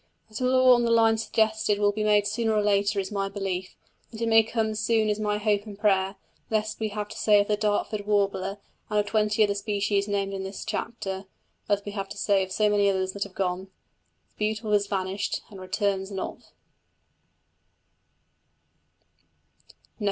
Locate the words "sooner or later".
2.25-2.99